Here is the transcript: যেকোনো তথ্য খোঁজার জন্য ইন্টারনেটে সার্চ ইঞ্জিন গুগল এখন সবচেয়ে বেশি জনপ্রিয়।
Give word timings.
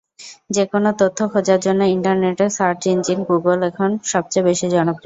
যেকোনো 0.49 0.89
তথ্য 1.01 1.19
খোঁজার 1.31 1.59
জন্য 1.65 1.81
ইন্টারনেটে 1.95 2.45
সার্চ 2.57 2.81
ইঞ্জিন 2.87 3.19
গুগল 3.29 3.59
এখন 3.69 3.89
সবচেয়ে 4.11 4.47
বেশি 4.49 4.67
জনপ্রিয়। 4.69 4.99